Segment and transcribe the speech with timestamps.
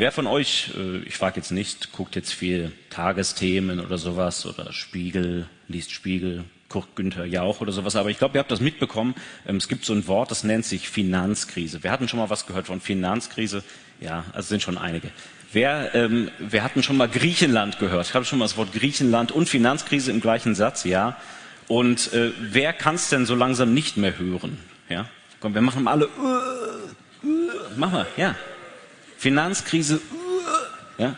[0.00, 4.72] Wer von euch, äh, ich frage jetzt nicht, guckt jetzt viel Tagesthemen oder sowas oder
[4.72, 9.14] Spiegel, liest Spiegel, guckt Günther Jauch oder sowas, aber ich glaube, ihr habt das mitbekommen.
[9.46, 11.82] Ähm, es gibt so ein Wort, das nennt sich Finanzkrise.
[11.82, 13.62] Wir hatten schon mal was gehört von Finanzkrise.
[14.00, 15.10] Ja, also sind schon einige.
[15.52, 18.06] Wer, ähm, wir hatten schon mal Griechenland gehört.
[18.06, 21.18] Ich habe schon mal das Wort Griechenland und Finanzkrise im gleichen Satz, ja.
[21.68, 24.56] Und äh, wer kann es denn so langsam nicht mehr hören?
[24.88, 25.10] Ja,
[25.40, 26.08] komm, wir machen alle.
[26.08, 28.34] Uh, uh, mach mal, ja.
[29.20, 30.00] Finanzkrise,
[30.96, 31.14] ja.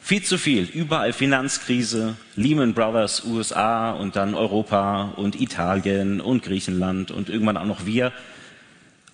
[0.00, 0.64] Viel zu viel.
[0.64, 7.66] Überall Finanzkrise, Lehman Brothers, USA und dann Europa und Italien und Griechenland und irgendwann auch
[7.66, 8.14] noch wir.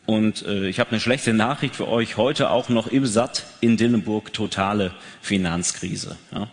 [0.07, 2.17] Und äh, ich habe eine schlechte Nachricht für euch.
[2.17, 6.17] Heute auch noch im Satt in Dillenburg totale Finanzkrise.
[6.31, 6.47] Ja?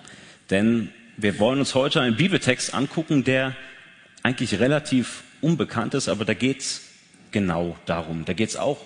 [0.49, 3.55] Denn wir wollen uns heute einen Bibeltext angucken, der
[4.23, 6.81] eigentlich relativ unbekannt ist, aber da geht's
[7.29, 8.25] genau darum.
[8.25, 8.79] Da geht's auch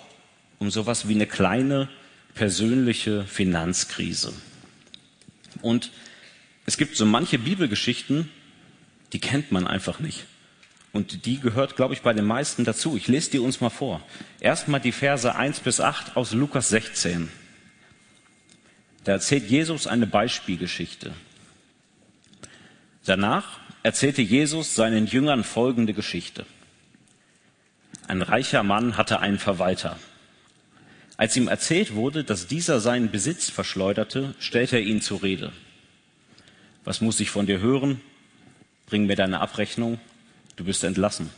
[0.59, 1.87] um sowas wie eine kleine
[2.37, 4.31] persönliche Finanzkrise.
[5.63, 5.91] Und
[6.67, 8.29] es gibt so manche Bibelgeschichten,
[9.11, 10.25] die kennt man einfach nicht.
[10.93, 12.95] Und die gehört, glaube ich, bei den meisten dazu.
[12.95, 14.01] Ich lese die uns mal vor.
[14.39, 17.29] Erstmal die Verse 1 bis 8 aus Lukas 16.
[19.03, 21.13] Da erzählt Jesus eine Beispielgeschichte.
[23.05, 26.45] Danach erzählte Jesus seinen Jüngern folgende Geschichte.
[28.07, 29.97] Ein reicher Mann hatte einen Verwalter.
[31.17, 35.51] Als ihm erzählt wurde, dass dieser seinen Besitz verschleuderte, stellte er ihn zur Rede.
[36.85, 37.99] Was muss ich von dir hören?
[38.85, 39.99] Bring mir deine Abrechnung.
[40.55, 41.31] Du bist entlassen.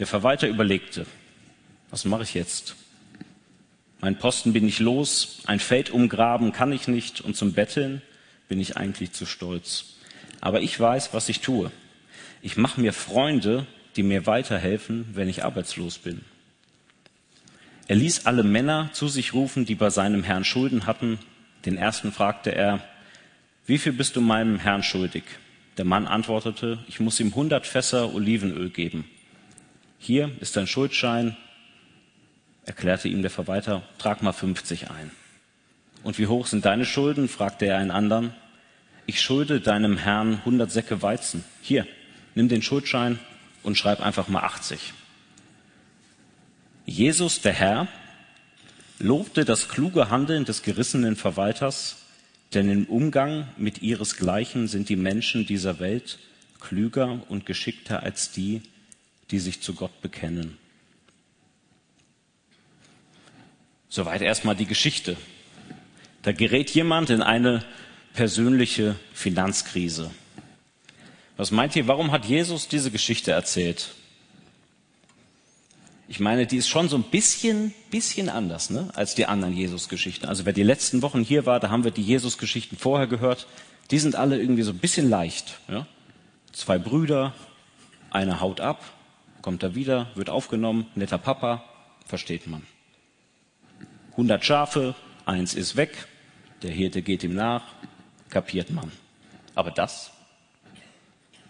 [0.00, 1.06] Der Verwalter überlegte,
[1.90, 2.74] was mache ich jetzt?
[4.00, 8.02] Mein Posten bin ich los, ein Feld umgraben kann ich nicht und zum Betteln
[8.48, 9.94] bin ich eigentlich zu stolz.
[10.40, 11.70] Aber ich weiß, was ich tue.
[12.40, 16.22] Ich mache mir Freunde, die mir weiterhelfen, wenn ich arbeitslos bin.
[17.88, 21.18] Er ließ alle Männer zu sich rufen, die bei seinem Herrn Schulden hatten.
[21.64, 22.80] Den ersten fragte er,
[23.66, 25.24] wie viel bist du meinem Herrn schuldig?
[25.78, 29.04] Der Mann antwortete, ich muss ihm hundert Fässer Olivenöl geben.
[29.98, 31.36] Hier ist dein Schuldschein,
[32.66, 35.10] erklärte ihm der Verwalter, trag mal 50 ein.
[36.02, 37.28] Und wie hoch sind deine Schulden?
[37.28, 38.34] fragte er einen anderen.
[39.06, 41.44] Ich schulde deinem Herrn hundert Säcke Weizen.
[41.60, 41.86] Hier,
[42.34, 43.18] nimm den Schuldschein
[43.62, 44.92] und schreib einfach mal 80.
[46.92, 47.88] Jesus, der Herr,
[48.98, 51.96] lobte das kluge Handeln des gerissenen Verwalters,
[52.52, 56.18] denn im Umgang mit ihresgleichen sind die Menschen dieser Welt
[56.60, 58.60] klüger und geschickter als die,
[59.30, 60.58] die sich zu Gott bekennen.
[63.88, 65.16] Soweit erstmal die Geschichte.
[66.20, 67.64] Da gerät jemand in eine
[68.12, 70.10] persönliche Finanzkrise.
[71.38, 73.94] Was meint ihr, warum hat Jesus diese Geschichte erzählt?
[76.12, 80.26] Ich meine, die ist schon so ein bisschen, bisschen anders ne, als die anderen Jesus-Geschichten.
[80.26, 83.46] Also wer die letzten Wochen hier war, da haben wir die Jesus-Geschichten vorher gehört.
[83.90, 85.58] Die sind alle irgendwie so ein bisschen leicht.
[85.68, 85.86] Ja?
[86.52, 87.32] Zwei Brüder,
[88.10, 88.84] einer haut ab,
[89.40, 91.64] kommt da wieder, wird aufgenommen, netter Papa,
[92.06, 92.62] versteht man.
[94.10, 96.08] 100 Schafe, eins ist weg,
[96.60, 97.62] der Hirte geht ihm nach,
[98.28, 98.92] kapiert man.
[99.54, 100.10] Aber das?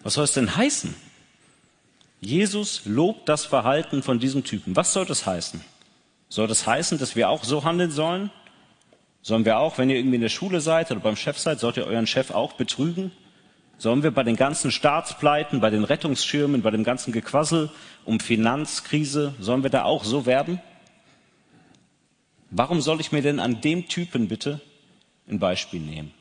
[0.05, 0.95] Was soll es denn heißen?
[2.25, 4.77] Jesus lobt das Verhalten von diesem Typen.
[4.77, 5.61] Was soll das heißen?
[6.29, 8.31] Soll das heißen, dass wir auch so handeln sollen?
[9.23, 11.79] Sollen wir auch, wenn ihr irgendwie in der Schule seid oder beim Chef seid, sollt
[11.79, 13.11] ihr euren Chef auch betrügen?
[13.77, 17.71] Sollen wir bei den ganzen Staatspleiten, bei den Rettungsschirmen, bei dem ganzen Gequassel
[18.05, 20.61] um Finanzkrise, sollen wir da auch so werben?
[22.51, 24.61] Warum soll ich mir denn an dem Typen bitte
[25.29, 26.15] ein Beispiel nehmen?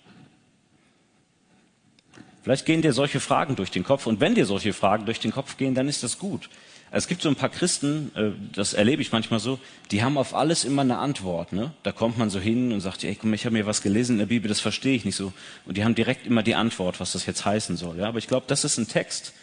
[2.44, 5.32] Vielleicht gehen dir solche Fragen durch den Kopf und wenn dir solche Fragen durch den
[5.32, 6.50] Kopf gehen, dann ist das gut.
[6.94, 9.60] Es gibt so ein paar Christen, äh, das erlebe ich manchmal so,
[9.92, 11.54] die haben auf alles immer eine Antwort.
[11.54, 11.72] Ne?
[11.84, 14.20] Da kommt man so hin und sagt, ey, komm, ich habe mir was gelesen in
[14.20, 15.32] der Bibel, das verstehe ich nicht so.
[15.66, 17.98] Und die haben direkt immer die Antwort, was das jetzt heißen soll.
[17.98, 18.10] Ja?
[18.10, 19.34] Aber ich glaube, das ist ein Text,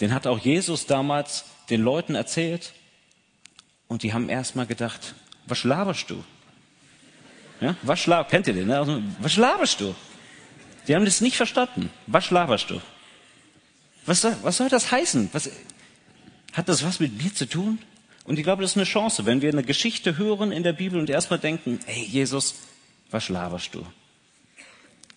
[0.00, 2.72] den hat auch Jesus damals den Leuten erzählt
[3.88, 5.14] und die haben erst mal gedacht,
[5.46, 6.24] was laberst du?
[7.60, 7.76] Ja?
[7.82, 8.68] Was laberst, kennt ihr den?
[8.68, 8.78] Ne?
[8.78, 9.94] Also, was laberst du?
[10.88, 11.90] Die haben das nicht verstanden.
[12.06, 12.80] Was laberst du?
[14.06, 15.28] Was soll, was soll das heißen?
[15.32, 15.50] Was,
[16.54, 17.78] hat das was mit mir zu tun?
[18.24, 20.98] Und ich glaube, das ist eine Chance, wenn wir eine Geschichte hören in der Bibel
[20.98, 22.56] und erstmal denken, hey Jesus,
[23.10, 23.86] was laberst du?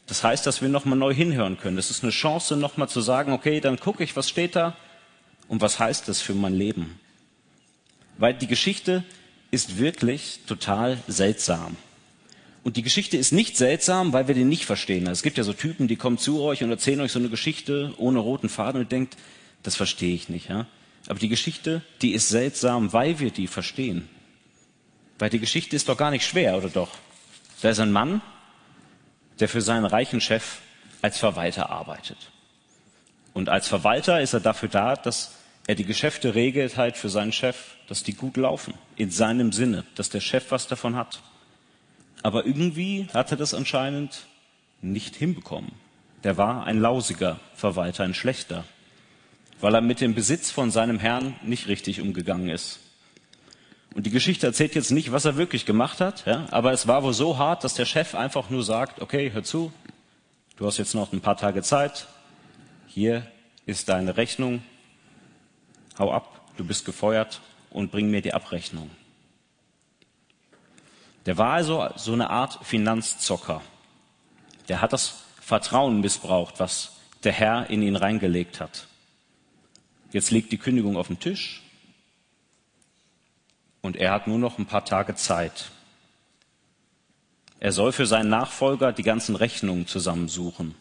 [0.08, 1.78] Das heißt, dass wir nochmal neu hinhören können.
[1.78, 4.76] Das ist eine Chance, nochmal zu sagen, okay, dann gucke ich, was steht da
[5.48, 7.00] und was heißt das für mein Leben?
[8.18, 9.04] Weil die Geschichte
[9.52, 11.78] ist wirklich total seltsam.
[12.64, 15.08] Und die Geschichte ist nicht seltsam, weil wir den nicht verstehen.
[15.08, 17.94] Es gibt ja so Typen, die kommen zu euch und erzählen euch so eine Geschichte
[17.98, 19.18] ohne roten Faden und denkt,
[19.64, 20.50] das verstehe ich nicht.
[20.50, 20.68] Ja?
[21.08, 24.08] Aber die Geschichte, die ist seltsam, weil wir die verstehen.
[25.18, 26.90] Weil die Geschichte ist doch gar nicht schwer, oder doch?
[27.62, 28.22] Da ist ein Mann,
[29.40, 30.60] der für seinen reichen Chef
[31.02, 32.32] als Verwalter arbeitet.
[33.34, 35.36] Und als Verwalter ist er dafür da, dass
[35.68, 39.86] er die Geschäfte regelt halt für seinen Chef, dass die gut laufen, in seinem Sinne,
[39.96, 41.22] dass der Chef was davon hat.
[42.24, 44.28] Aber irgendwie hat er das anscheinend
[44.82, 45.72] nicht hinbekommen.
[46.24, 48.64] Der war ein lausiger Verwalter, ein schlechter,
[49.60, 52.80] weil er mit dem Besitz von seinem Herrn nicht richtig umgegangen ist.
[53.94, 57.04] Und die Geschichte erzählt jetzt nicht, was er wirklich gemacht hat, ja, aber es war
[57.04, 59.74] wohl so hart, dass der Chef einfach nur sagt, okay, hör zu,
[60.56, 62.08] du hast jetzt noch ein paar Tage Zeit,
[62.88, 63.28] hier
[63.66, 64.64] ist deine Rechnung,
[66.00, 68.90] hau ab, du bist gefeuert und bring mir die Abrechnung.
[71.26, 73.62] Der war also so eine Art Finanzzocker.
[74.68, 78.88] Der hat das Vertrauen missbraucht, was der Herr in ihn reingelegt hat.
[80.12, 81.62] Jetzt liegt die Kündigung auf dem Tisch
[83.82, 85.72] und er hat nur noch ein paar Tage Zeit.
[87.60, 90.76] Er soll für seinen Nachfolger die ganzen Rechnungen zusammensuchen.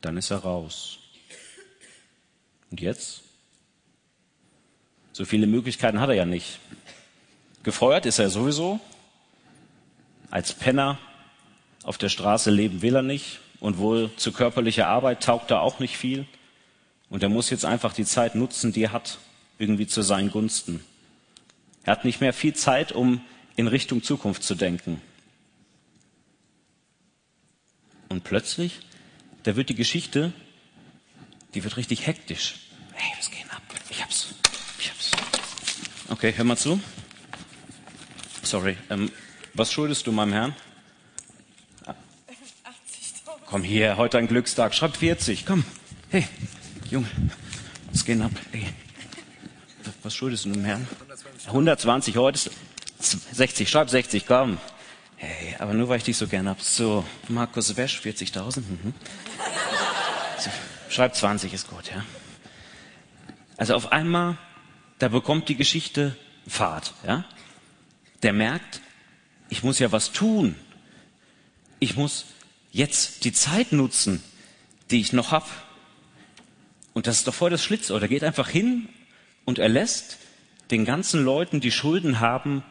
[0.00, 0.98] Dann ist er raus.
[2.70, 3.22] Und jetzt?
[5.12, 6.58] So viele Möglichkeiten hat er ja nicht.
[7.62, 8.80] Gefeuert ist er sowieso.
[10.30, 10.98] Als Penner
[11.82, 13.40] auf der Straße leben will er nicht.
[13.60, 16.26] Und wohl zu körperlicher Arbeit taugt er auch nicht viel.
[17.10, 19.18] Und er muss jetzt einfach die Zeit nutzen, die er hat,
[19.58, 20.84] irgendwie zu seinen Gunsten.
[21.84, 23.20] Er hat nicht mehr viel Zeit, um
[23.54, 25.00] in Richtung Zukunft zu denken.
[28.08, 28.80] Und plötzlich,
[29.44, 30.32] da wird die Geschichte,
[31.54, 32.56] die wird richtig hektisch.
[32.94, 33.62] Hey, was geht ab?
[33.90, 34.34] Ich hab's.
[34.78, 35.10] Ich hab's.
[36.08, 36.80] Okay, hör mal zu.
[38.52, 38.76] Sorry.
[38.90, 39.10] Ähm,
[39.54, 40.54] was schuldest du meinem Herrn?
[41.86, 41.94] 80.000.
[43.46, 44.74] Komm hier, heute ein Glückstag.
[44.74, 45.46] Schreib 40.
[45.46, 45.64] Komm.
[46.10, 46.28] Hey,
[46.90, 47.06] Junge,
[47.90, 48.30] was geht ab?
[48.52, 48.66] Ey.
[50.02, 50.86] Was schuldest du dem Herrn?
[51.46, 51.46] 120.
[51.46, 52.50] 120, heute
[52.98, 53.70] ist 60.
[53.70, 54.58] Schreib 60, komm.
[55.16, 56.60] Hey, aber nur weil ich dich so gern hab.
[56.60, 58.58] So, Markus Wesch, 40.000.
[58.58, 58.92] Mhm.
[60.38, 60.50] So,
[60.90, 62.04] schreib 20, ist gut, ja.
[63.56, 64.36] Also auf einmal,
[64.98, 67.24] da bekommt die Geschichte Fahrt, ja.
[68.22, 68.80] Der merkt,
[69.48, 70.54] ich muss ja was tun.
[71.80, 72.26] Ich muss
[72.70, 74.22] jetzt die Zeit nutzen,
[74.90, 75.48] die ich noch hab.
[76.94, 78.00] Und das ist doch voll das Schlitzohr.
[78.00, 78.88] Der geht einfach hin
[79.44, 80.18] und er lässt
[80.70, 82.62] den ganzen Leuten, die Schulden haben,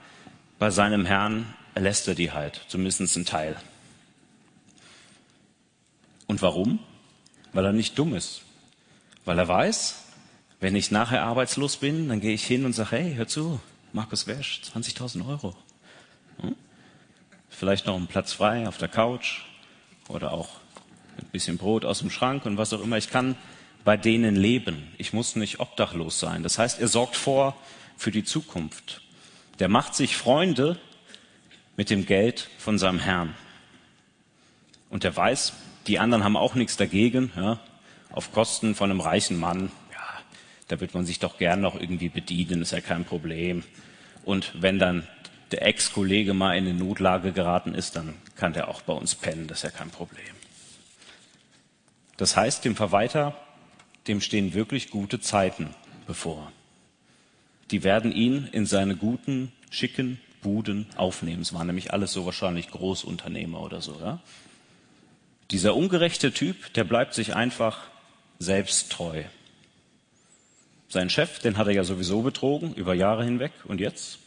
[0.57, 3.55] bei seinem Herrn, er lässt er die halt, zumindest einen Teil.
[6.27, 6.79] Und warum?
[7.51, 8.41] Weil er nicht dumm ist.
[9.25, 10.03] Weil er weiß,
[10.59, 13.59] wenn ich nachher arbeitslos bin, dann gehe ich hin und sage, hey, hör zu,
[13.93, 15.55] Markus Wersch, 20.000 Euro.
[16.39, 16.55] Hm?
[17.49, 19.41] Vielleicht noch einen Platz frei auf der Couch
[20.07, 20.49] oder auch
[21.17, 22.97] ein bisschen Brot aus dem Schrank und was auch immer.
[22.97, 23.35] Ich kann
[23.83, 24.87] bei denen leben.
[24.97, 26.43] Ich muss nicht obdachlos sein.
[26.43, 27.55] Das heißt, er sorgt vor
[27.97, 29.01] für die Zukunft.
[29.59, 30.79] Der macht sich Freunde
[31.75, 33.35] mit dem Geld von seinem Herrn.
[34.89, 35.53] Und er weiß,
[35.87, 37.59] die anderen haben auch nichts dagegen, ja,
[38.11, 39.71] auf Kosten von einem reichen Mann.
[40.71, 43.63] Da wird man sich doch gern noch irgendwie bedienen, ist ja kein Problem.
[44.23, 45.05] Und wenn dann
[45.51, 49.47] der Ex-Kollege mal in eine Notlage geraten ist, dann kann der auch bei uns pennen,
[49.47, 50.23] das ist ja kein Problem.
[52.15, 53.35] Das heißt, dem Verwalter
[54.07, 55.75] dem stehen wirklich gute Zeiten
[56.07, 56.53] bevor.
[57.69, 61.41] Die werden ihn in seine guten, schicken Buden aufnehmen.
[61.41, 63.99] Es waren nämlich alles so wahrscheinlich Großunternehmer oder so.
[63.99, 64.21] Ja?
[65.51, 67.89] Dieser ungerechte Typ, der bleibt sich einfach
[68.39, 69.23] selbst treu.
[70.91, 73.53] Sein Chef, den hat er ja sowieso betrogen über Jahre hinweg.
[73.63, 74.19] Und jetzt?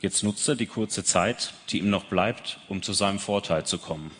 [0.00, 3.78] Jetzt nutzt er die kurze Zeit, die ihm noch bleibt, um zu seinem Vorteil zu
[3.78, 4.10] kommen.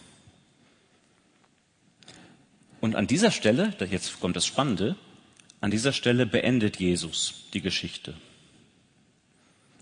[2.81, 4.95] Und an dieser Stelle, jetzt kommt das Spannende,
[5.61, 8.15] an dieser Stelle beendet Jesus die Geschichte.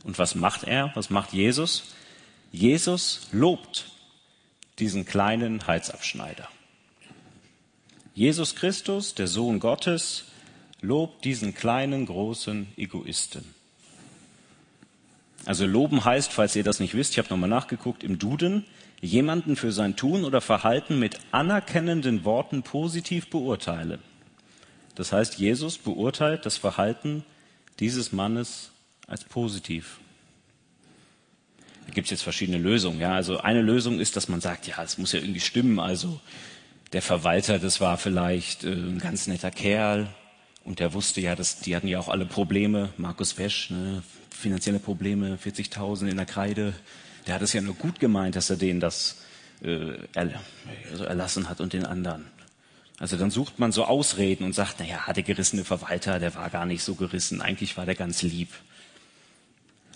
[0.05, 0.93] Und was macht er?
[0.95, 1.93] Was macht Jesus?
[2.53, 3.91] Jesus lobt
[4.79, 6.49] diesen kleinen Halsabschneider.
[8.15, 10.25] Jesus Christus, der Sohn Gottes,
[10.81, 13.45] lobt diesen kleinen, großen Egoisten.
[15.45, 18.65] Also loben heißt, falls ihr das nicht wisst, ich habe nochmal nachgeguckt, im Duden,
[19.01, 23.99] jemanden für sein Tun oder Verhalten mit anerkennenden Worten positiv beurteile.
[24.95, 27.25] Das heißt, Jesus beurteilt das Verhalten
[27.79, 28.73] dieses Mannes
[29.07, 30.01] als positiv.
[31.87, 33.01] Da gibt es jetzt verschiedene Lösungen.
[33.01, 35.79] Ja, also eine Lösung ist, dass man sagt, ja, es muss ja irgendwie stimmen.
[35.79, 36.21] Also
[36.93, 40.09] der Verwalter, das war vielleicht äh, ein ganz netter Kerl
[40.69, 42.91] und der wusste ja, dass die hatten ja auch alle Probleme.
[42.97, 46.75] Markus Wesch, ne, finanzielle Probleme, 40.000 in der Kreide
[47.29, 49.19] der hat es ja nur gut gemeint, dass er denen das
[49.63, 52.27] äh, also erlassen hat und den anderen.
[52.99, 56.65] Also dann sucht man so Ausreden und sagt, naja, der gerissene Verwalter, der war gar
[56.65, 58.49] nicht so gerissen, eigentlich war der ganz lieb.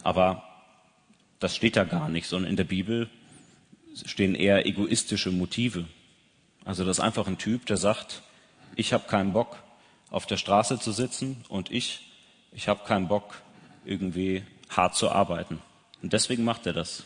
[0.02, 0.44] Aber
[1.40, 3.10] Das steht da gar nicht, sondern in der Bibel
[4.04, 5.86] stehen eher egoistische Motive.
[6.64, 8.22] Also das ist einfach ein Typ, der sagt,
[8.76, 9.56] ich habe keinen Bock,
[10.12, 12.12] auf der Straße zu sitzen und ich,
[12.52, 13.40] ich habe keinen Bock,
[13.84, 15.60] irgendwie hart zu arbeiten.
[16.02, 17.04] Und deswegen macht er das.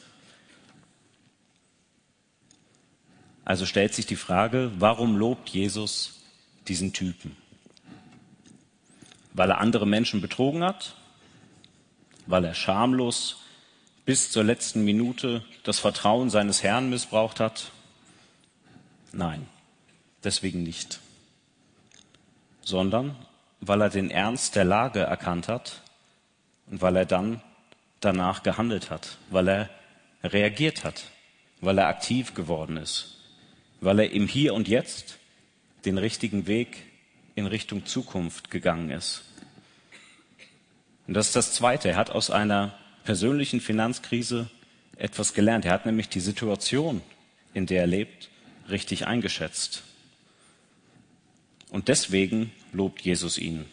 [3.45, 6.21] Also stellt sich die Frage, warum lobt Jesus
[6.67, 7.37] diesen Typen?
[9.33, 10.97] Weil er andere Menschen betrogen hat?
[12.27, 13.43] Weil er schamlos
[14.05, 17.71] bis zur letzten Minute das Vertrauen seines Herrn missbraucht hat?
[19.13, 19.47] Nein,
[20.25, 20.99] deswegen nicht.
[22.67, 23.17] Sondern
[23.61, 25.81] weil er den Ernst der Lage erkannt hat
[26.67, 27.41] und weil er dann
[28.01, 29.71] danach gehandelt hat, weil er
[30.23, 31.05] reagiert hat,
[31.61, 33.17] weil er aktiv geworden ist
[33.81, 35.19] weil er im Hier und Jetzt
[35.85, 36.83] den richtigen Weg
[37.35, 39.23] in Richtung Zukunft gegangen ist.
[41.07, 41.91] Und das ist das Zweite.
[41.91, 44.51] Er hat aus einer persönlichen Finanzkrise
[44.97, 45.65] etwas gelernt.
[45.65, 47.03] Er hat nämlich die Situation,
[47.55, 48.31] in der er lebt,
[48.69, 49.85] richtig eingeschätzt.
[51.77, 53.67] Und deswegen lobt Jesus ihn.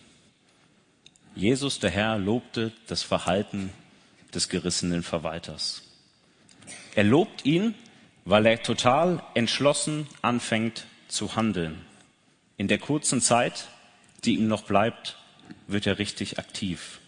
[1.36, 3.70] Jesus, der Herr, lobte das Verhalten
[4.34, 5.84] des gerissenen Verwalters.
[6.96, 7.76] Er lobt ihn,
[8.26, 11.80] weil er total entschlossen anfängt zu handeln.
[12.58, 13.70] In der kurzen Zeit,
[14.26, 15.18] die ihm noch bleibt,
[15.68, 17.00] wird er richtig aktiv.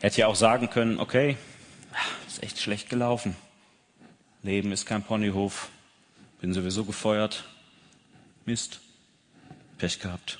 [0.00, 1.36] Er hätte ja auch sagen können, okay,
[2.26, 3.36] ist echt schlecht gelaufen.
[4.42, 5.70] Leben ist kein Ponyhof.
[6.40, 7.44] Bin sowieso gefeuert.
[8.44, 8.80] Mist.
[9.80, 10.38] Pech gehabt.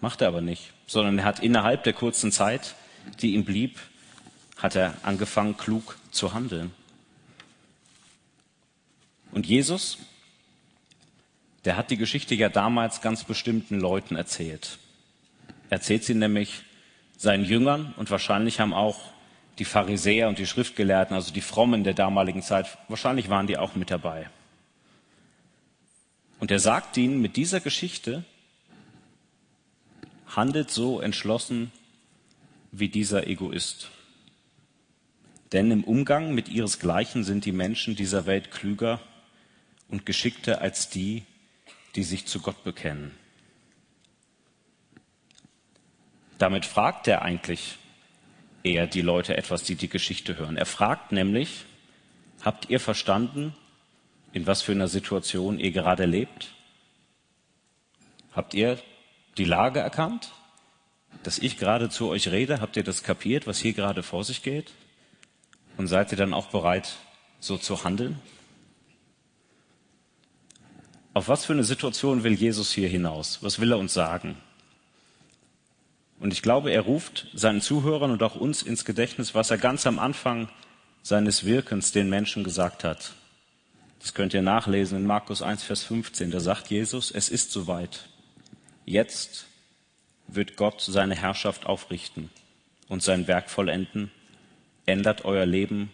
[0.00, 2.74] Macht er aber nicht, sondern er hat innerhalb der kurzen Zeit,
[3.20, 3.80] die ihm blieb,
[4.58, 6.72] hat er angefangen, klug zu handeln.
[9.32, 9.98] Und Jesus,
[11.64, 14.78] der hat die Geschichte ja damals ganz bestimmten Leuten erzählt.
[15.70, 16.62] erzählt sie nämlich
[17.16, 19.00] seinen Jüngern und wahrscheinlich haben auch
[19.58, 23.74] die Pharisäer und die Schriftgelehrten, also die Frommen der damaligen Zeit, wahrscheinlich waren die auch
[23.74, 24.28] mit dabei.
[26.40, 28.24] Und er sagt ihnen mit dieser Geschichte,
[30.36, 31.72] handelt so entschlossen
[32.72, 33.90] wie dieser Egoist.
[35.52, 39.00] Denn im Umgang mit ihresgleichen sind die Menschen dieser Welt klüger
[39.88, 41.22] und geschickter als die,
[41.94, 43.12] die sich zu Gott bekennen.
[46.38, 47.78] Damit fragt er eigentlich
[48.64, 50.56] eher die Leute etwas, die die Geschichte hören.
[50.56, 51.64] Er fragt nämlich,
[52.42, 53.54] habt ihr verstanden,
[54.32, 56.52] in was für einer Situation ihr gerade lebt?
[58.32, 58.78] Habt ihr
[59.36, 60.32] die Lage erkannt?
[61.22, 64.42] Dass ich gerade zu euch rede, habt ihr das kapiert, was hier gerade vor sich
[64.42, 64.72] geht?
[65.76, 66.96] Und seid ihr dann auch bereit,
[67.40, 68.20] so zu handeln?
[71.14, 73.38] Auf was für eine Situation will Jesus hier hinaus?
[73.42, 74.36] Was will er uns sagen?
[76.18, 79.86] Und ich glaube, er ruft seinen Zuhörern und auch uns ins Gedächtnis, was er ganz
[79.86, 80.48] am Anfang
[81.02, 83.12] seines Wirkens den Menschen gesagt hat.
[84.00, 86.30] Das könnt ihr nachlesen in Markus 1, Vers 15.
[86.30, 88.08] Da sagt Jesus, es ist soweit.
[88.84, 89.46] Jetzt
[90.26, 92.30] wird Gott seine Herrschaft aufrichten
[92.88, 94.10] und sein Werk vollenden.
[94.86, 95.90] Ändert euer Leben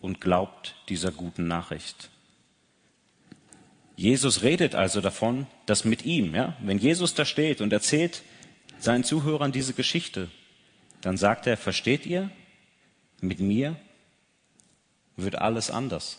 [0.00, 2.10] und glaubt dieser guten Nachricht.
[3.96, 8.22] Jesus redet also davon, dass mit ihm, ja, wenn Jesus da steht und erzählt
[8.78, 10.30] seinen Zuhörern diese Geschichte,
[11.02, 12.30] dann sagt er, versteht ihr,
[13.20, 13.76] mit mir
[15.16, 16.18] wird alles anders.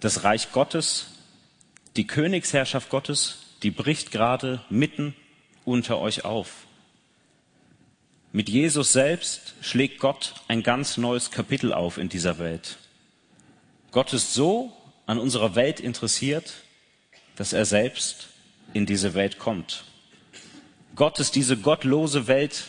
[0.00, 1.08] Das Reich Gottes,
[1.96, 5.14] die Königsherrschaft Gottes, die bricht gerade mitten
[5.64, 6.66] unter euch auf.
[8.32, 12.78] Mit Jesus selbst schlägt Gott ein ganz neues Kapitel auf in dieser Welt.
[13.90, 14.72] Gott ist so
[15.06, 16.54] an unserer Welt interessiert,
[17.36, 18.28] dass er selbst
[18.72, 19.84] in diese Welt kommt.
[20.94, 22.64] Gott ist diese gottlose Welt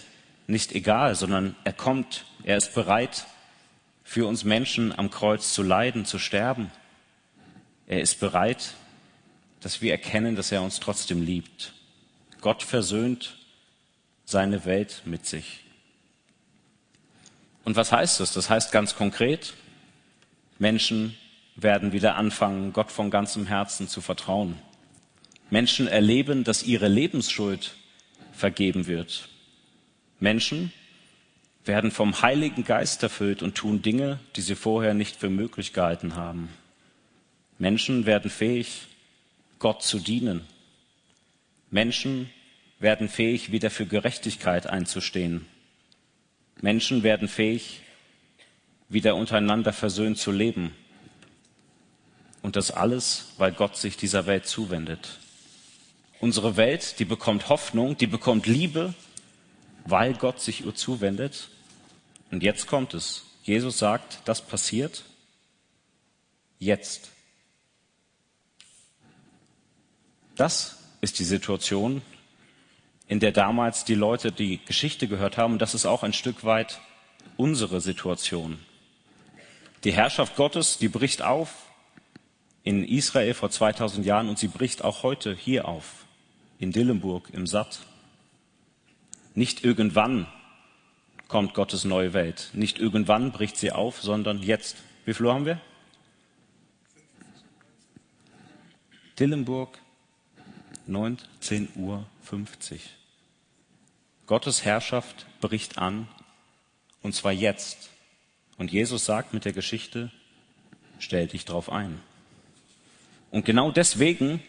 [0.48, 3.26] nicht egal, sondern er kommt, er ist bereit,
[4.04, 6.72] für uns Menschen am Kreuz zu leiden, zu sterben.
[7.88, 8.74] Er ist bereit,
[9.63, 11.74] dass wir erkennen, dass er uns trotzdem liebt.
[12.41, 13.38] Gott versöhnt
[14.25, 15.62] seine Welt mit sich.
[17.63, 18.34] Und was heißt das?
[18.34, 19.53] Das heißt ganz konkret,
[20.60, 21.15] Menschen
[21.55, 24.60] werden wieder anfangen, Gott von ganzem Herzen zu vertrauen.
[25.50, 27.75] Menschen erleben, dass ihre Lebensschuld
[28.34, 29.29] vergeben wird.
[30.20, 30.74] Menschen
[31.63, 36.15] werden vom Heiligen Geist erfüllt und tun Dinge, die sie vorher nicht für möglich gehalten
[36.15, 36.50] haben.
[37.60, 38.88] Menschen werden fähig,
[39.63, 40.46] Gott zu dienen.
[41.72, 42.29] Menschen
[42.79, 45.48] werden fähig, wieder für Gerechtigkeit einzustehen.
[46.60, 47.79] Menschen werden fähig,
[48.89, 50.75] wieder untereinander versöhnt zu leben.
[52.41, 55.17] Und das alles, weil Gott sich dieser Welt zuwendet.
[56.20, 58.93] Unsere Welt, die bekommt Hoffnung, die bekommt Liebe,
[59.86, 61.48] weil Gott sich ihr zuwendet.
[62.32, 63.24] Und jetzt kommt es.
[63.43, 65.05] Jesus sagt, das passiert
[66.60, 67.12] jetzt.
[70.36, 72.02] Das ist die Situation,
[73.08, 75.60] in der damals die Leute die Geschichte gehört haben.
[75.60, 76.80] Das ist auch ein Stück weit
[77.38, 78.60] unsere Situation.
[79.84, 81.50] Die Herrschaft Gottes, die bricht auf
[82.63, 86.06] in Israel vor 2000 Jahren und sie bricht auch heute hier auf,
[86.60, 87.82] in Dillenburg, im Satt.
[89.36, 90.28] Nicht irgendwann
[91.28, 92.50] kommt Gottes neue Welt.
[92.54, 94.78] Nicht irgendwann bricht sie auf, sondern jetzt.
[95.06, 95.60] Wie viel haben wir?
[99.20, 99.83] Dillenburg,
[100.88, 102.06] 19.50 Uhr.
[104.25, 106.08] Gottes Herrschaft bricht an,
[107.02, 107.90] und zwar jetzt.
[108.58, 110.12] Und Jesus sagt mit der Geschichte,
[111.00, 112.00] stell dich drauf ein.
[113.32, 114.42] Und genau deswegen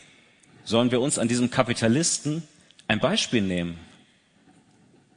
[0.65, 2.43] sollen wir uns an diesem Kapitalisten
[2.87, 3.79] ein Beispiel nehmen.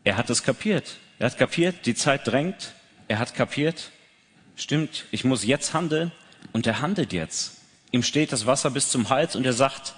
[0.03, 0.97] Er hat es kapiert.
[1.19, 2.74] Er hat kapiert, die Zeit drängt.
[3.07, 3.91] Er hat kapiert,
[4.55, 6.12] stimmt, ich muss jetzt handeln.
[6.53, 7.57] Und er handelt jetzt.
[7.91, 9.95] Ihm steht das Wasser bis zum Hals und er sagt,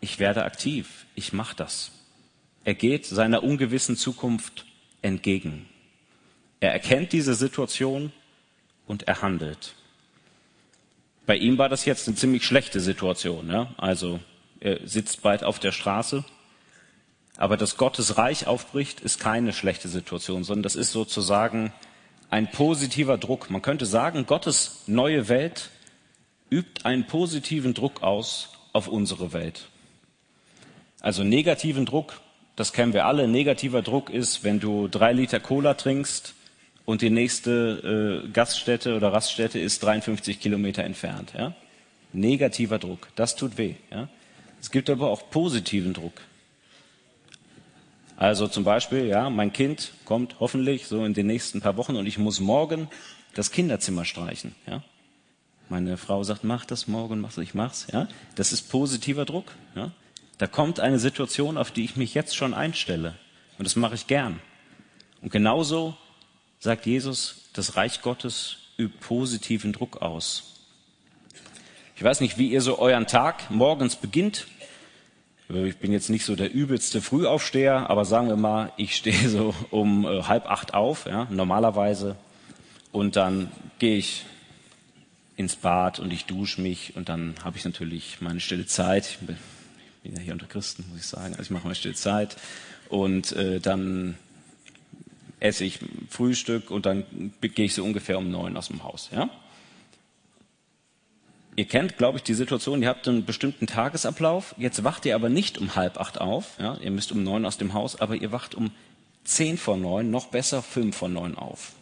[0.00, 1.92] ich werde aktiv, ich mache das.
[2.64, 4.66] Er geht seiner ungewissen Zukunft
[5.02, 5.66] entgegen.
[6.60, 8.12] Er erkennt diese Situation
[8.86, 9.74] und er handelt.
[11.26, 13.50] Bei ihm war das jetzt eine ziemlich schlechte Situation.
[13.50, 13.72] Ja?
[13.76, 14.20] Also
[14.60, 16.24] er sitzt bald auf der Straße.
[17.36, 21.72] Aber dass Gottes Reich aufbricht, ist keine schlechte Situation, sondern das ist sozusagen
[22.28, 23.48] ein positiver Druck.
[23.48, 25.70] Man könnte sagen, Gottes neue Welt
[26.50, 29.68] übt einen positiven Druck aus auf unsere Welt.
[31.00, 32.20] Also negativen Druck,
[32.56, 33.26] das kennen wir alle.
[33.26, 36.34] Negativer Druck ist, wenn du drei Liter Cola trinkst
[36.84, 41.32] und die nächste äh, Gaststätte oder Raststätte ist 53 Kilometer entfernt.
[41.36, 41.54] Ja?
[42.12, 43.74] Negativer Druck, das tut weh.
[43.90, 44.08] Ja?
[44.60, 46.20] Es gibt aber auch positiven Druck.
[48.16, 52.04] Also zum Beispiel, ja, mein Kind kommt hoffentlich so in den nächsten paar Wochen und
[52.04, 52.88] ich muss morgen
[53.34, 54.54] das Kinderzimmer streichen.
[54.66, 54.82] Ja?
[55.70, 57.86] Meine Frau sagt, mach das morgen, mach das, ich mach's.
[57.90, 58.08] Ja?
[58.34, 59.46] Das ist positiver Druck.
[59.74, 59.92] Ja?
[60.40, 63.14] Da kommt eine Situation, auf die ich mich jetzt schon einstelle.
[63.58, 64.40] Und das mache ich gern.
[65.20, 65.98] Und genauso
[66.60, 70.64] sagt Jesus, das Reich Gottes übt positiven Druck aus.
[71.94, 74.46] Ich weiß nicht, wie ihr so euren Tag morgens beginnt.
[75.50, 79.54] Ich bin jetzt nicht so der übelste Frühaufsteher, aber sagen wir mal, ich stehe so
[79.68, 82.16] um äh, halb acht auf, ja, normalerweise.
[82.92, 84.24] Und dann gehe ich
[85.36, 89.18] ins Bad und ich dusche mich und dann habe ich natürlich meine stille Zeit.
[89.20, 89.36] Ich
[90.02, 91.32] bin, ja hier unter Christen, muss ich sagen.
[91.32, 92.36] Also ich mache meine stille Zeit
[92.88, 94.16] und äh, dann
[95.40, 97.04] esse ich Frühstück und dann
[97.40, 99.08] gehe ich so ungefähr um neun aus dem Haus.
[99.12, 99.30] Ja?
[101.56, 105.28] Ihr kennt, glaube ich, die Situation, ihr habt einen bestimmten Tagesablauf, jetzt wacht ihr aber
[105.28, 106.76] nicht um halb acht auf, ja?
[106.76, 108.70] ihr müsst um neun aus dem Haus, aber ihr wacht um
[109.24, 111.72] zehn vor neun, noch besser fünf vor neun auf.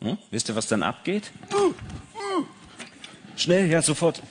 [0.00, 0.16] Hm?
[0.30, 1.30] Wisst ihr, was dann abgeht?
[3.36, 4.22] Schnell, ja, sofort.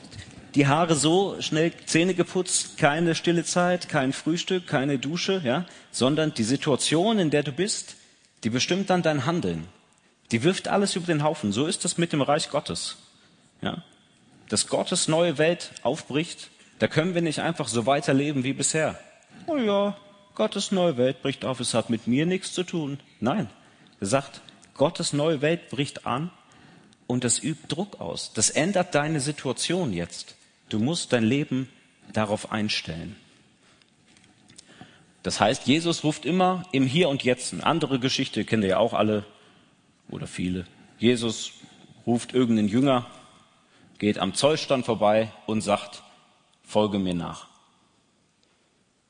[0.55, 6.33] Die Haare so, schnell Zähne geputzt, keine stille Zeit, kein Frühstück, keine Dusche, ja, sondern
[6.33, 7.95] die Situation, in der du bist,
[8.43, 9.67] die bestimmt dann dein Handeln.
[10.31, 11.51] Die wirft alles über den Haufen.
[11.51, 12.97] So ist das mit dem Reich Gottes.
[13.62, 13.83] Ja?
[14.47, 18.99] Dass Gottes neue Welt aufbricht, da können wir nicht einfach so weiterleben wie bisher.
[19.47, 19.97] Oh ja,
[20.33, 22.99] Gottes neue Welt bricht auf, es hat mit mir nichts zu tun.
[23.19, 23.49] Nein,
[23.99, 24.41] er sagt,
[24.73, 26.31] Gottes neue Welt bricht an
[27.05, 28.31] und das übt Druck aus.
[28.33, 30.35] Das ändert deine Situation jetzt.
[30.69, 31.67] Du musst dein Leben
[32.13, 33.15] darauf einstellen.
[35.23, 37.53] Das heißt, Jesus ruft immer im Hier und Jetzt.
[37.53, 39.25] Eine andere Geschichte kennt ihr ja auch alle
[40.10, 40.65] oder viele.
[40.97, 41.51] Jesus
[42.08, 43.08] ruft irgendeinen Jünger,
[43.97, 46.03] geht am Zollstand vorbei und sagt,
[46.63, 47.47] folge mir nach.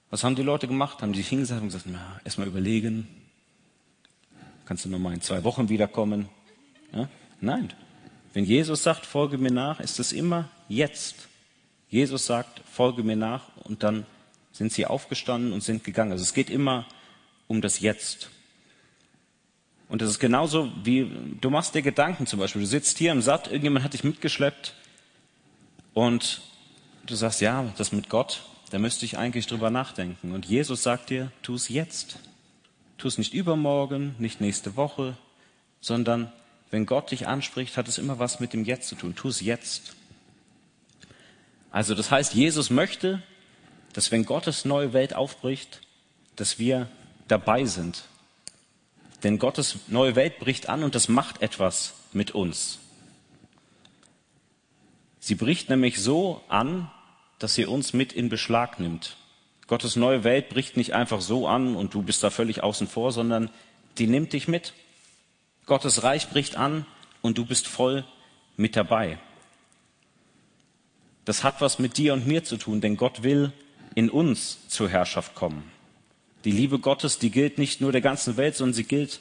[0.10, 1.02] Was haben die Leute gemacht?
[1.02, 3.08] Haben die sich hingesetzt und gesagt, na, erstmal überlegen,
[4.66, 6.28] kannst du nochmal in zwei Wochen wiederkommen?
[6.92, 7.08] Ja?
[7.40, 7.72] Nein,
[8.34, 11.29] wenn Jesus sagt, folge mir nach, ist es immer jetzt.
[11.90, 14.06] Jesus sagt, folge mir nach und dann
[14.52, 16.12] sind sie aufgestanden und sind gegangen.
[16.12, 16.86] Also es geht immer
[17.48, 18.30] um das Jetzt.
[19.88, 22.62] Und das ist genauso wie, du machst dir Gedanken zum Beispiel.
[22.62, 24.76] Du sitzt hier im Satt, irgendjemand hat dich mitgeschleppt
[25.96, 26.42] und
[27.08, 30.34] du sagst, ja, das mit Gott, da müsste ich eigentlich drüber nachdenken.
[30.34, 32.20] Und Jesus sagt dir, tu es jetzt.
[33.00, 35.18] Tu es nicht übermorgen, nicht nächste Woche,
[35.82, 36.32] sondern
[36.70, 39.16] wenn Gott dich anspricht, hat es immer was mit dem Jetzt zu tun.
[39.16, 39.96] Tu es jetzt.
[41.72, 43.22] Also das heißt, Jesus möchte,
[43.94, 45.82] dass wenn Gottes neue Welt aufbricht,
[46.36, 46.90] dass wir
[47.28, 48.06] dabei sind.
[49.24, 52.80] Denn Gottes neue Welt bricht an und das macht etwas mit uns.
[55.20, 56.90] Sie bricht nämlich so an,
[57.38, 59.18] dass sie uns mit in Beschlag nimmt.
[59.68, 63.12] Gottes neue Welt bricht nicht einfach so an und du bist da völlig außen vor,
[63.12, 63.50] sondern
[63.98, 64.74] die nimmt dich mit.
[65.66, 66.86] Gottes Reich bricht an
[67.22, 68.06] und du bist voll
[68.58, 69.20] mit dabei.
[71.30, 73.54] Das hat was mit dir und mir zu tun, denn Gott will
[73.94, 75.62] in uns zur Herrschaft kommen.
[76.44, 79.20] Die Liebe Gottes, die gilt nicht nur der ganzen Welt, sondern sie gilt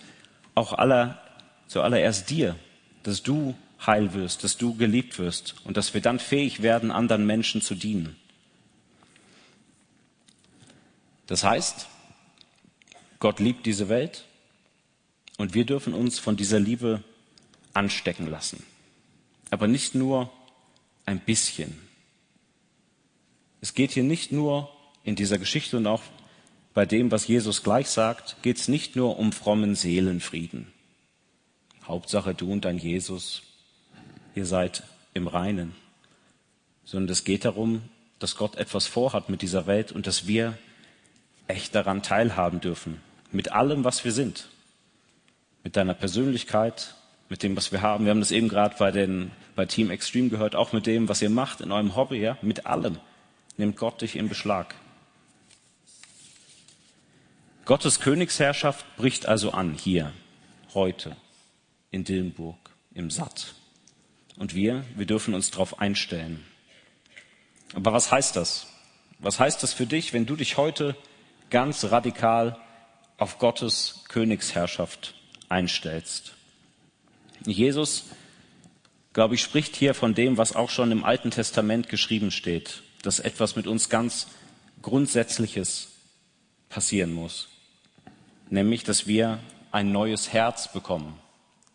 [0.54, 1.22] auch aller,
[1.66, 2.56] zuallererst dir,
[3.02, 3.54] dass du
[3.86, 7.74] heil wirst, dass du geliebt wirst und dass wir dann fähig werden, anderen Menschen zu
[7.74, 8.16] dienen.
[11.26, 11.88] Das heißt,
[13.18, 14.24] Gott liebt diese Welt
[15.36, 17.04] und wir dürfen uns von dieser Liebe
[17.74, 18.64] anstecken lassen.
[19.50, 20.32] Aber nicht nur
[21.04, 21.86] ein bisschen.
[23.60, 24.70] Es geht hier nicht nur
[25.02, 26.02] in dieser Geschichte und auch
[26.74, 30.68] bei dem, was Jesus gleich sagt, geht es nicht nur um frommen Seelenfrieden.
[31.84, 33.42] Hauptsache du und dein Jesus,
[34.34, 35.74] ihr seid im Reinen.
[36.84, 37.82] Sondern es geht darum,
[38.18, 40.56] dass Gott etwas vorhat mit dieser Welt und dass wir
[41.48, 43.00] echt daran teilhaben dürfen.
[43.32, 44.48] Mit allem, was wir sind.
[45.64, 46.94] Mit deiner Persönlichkeit,
[47.28, 48.04] mit dem, was wir haben.
[48.04, 51.30] Wir haben das eben gerade bei, bei Team Extreme gehört, auch mit dem, was ihr
[51.30, 52.98] macht in eurem Hobby, ja, mit allem
[53.58, 54.74] nimmt Gott dich in Beschlag.
[57.64, 60.14] Gottes Königsherrschaft bricht also an, hier,
[60.72, 61.14] heute,
[61.90, 62.56] in Dillenburg,
[62.94, 63.54] im Satt.
[64.38, 66.46] Und wir, wir dürfen uns darauf einstellen.
[67.74, 68.68] Aber was heißt das?
[69.18, 70.96] Was heißt das für dich, wenn du dich heute
[71.50, 72.58] ganz radikal
[73.18, 75.14] auf Gottes Königsherrschaft
[75.48, 76.34] einstellst?
[77.44, 78.06] Jesus,
[79.12, 83.20] glaube ich, spricht hier von dem, was auch schon im Alten Testament geschrieben steht, dass
[83.20, 84.28] etwas mit uns ganz
[84.82, 85.88] Grundsätzliches
[86.68, 87.48] passieren muss.
[88.50, 91.18] Nämlich, dass wir ein neues Herz bekommen.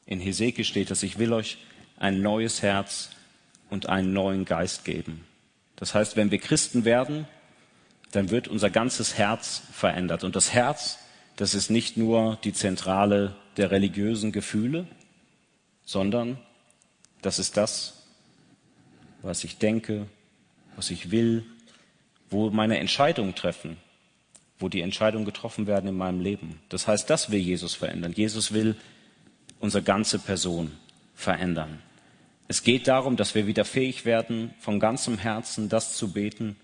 [0.06, 1.58] In Hesekiel steht dass ich will euch
[1.98, 3.10] ein neues Herz
[3.70, 5.26] und einen neuen Geist geben.
[5.76, 7.28] Das heißt, wenn wir Christen werden,
[8.12, 10.24] dann wird unser ganzes Herz verändert.
[10.24, 11.00] Und das Herz,
[11.36, 14.88] das ist nicht nur die Zentrale der religiösen Gefühle,
[15.84, 16.38] sondern
[17.22, 18.04] das ist das,
[19.22, 20.08] was ich denke,
[20.76, 21.46] was ich will,
[22.30, 23.78] wo meine Entscheidungen treffen,
[24.60, 26.60] wo die Entscheidungen getroffen werden in meinem Leben.
[26.70, 28.14] Das heißt, das will Jesus verändern.
[28.14, 28.76] Jesus will
[29.60, 30.72] unsere ganze Person
[31.16, 31.82] verändern.
[32.48, 36.56] Es geht darum, dass wir wieder fähig werden, von ganzem Herzen das zu beten,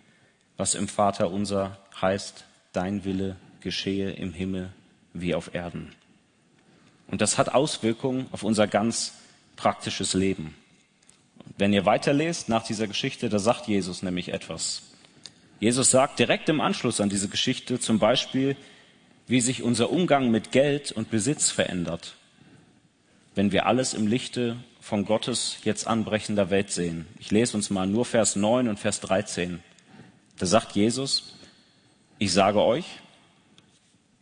[0.58, 4.74] was im Vater unser heißt, dein Wille geschehe im Himmel
[5.14, 5.96] wie auf Erden.
[7.08, 9.14] Und das hat Auswirkungen auf unser ganz
[9.56, 10.56] praktisches Leben.
[11.58, 14.84] Wenn ihr weiterlest nach dieser Geschichte, da sagt Jesus nämlich etwas.
[15.60, 18.56] Jesus sagt direkt im Anschluss an diese Geschichte zum Beispiel,
[19.28, 22.16] wie sich unser Umgang mit Geld und Besitz verändert,
[23.36, 27.06] wenn wir alles im Lichte von Gottes jetzt anbrechender Welt sehen.
[27.20, 29.60] Ich lese uns mal nur Vers 9 und Vers 13.
[30.38, 31.36] Da sagt Jesus,
[32.18, 32.86] ich sage euch,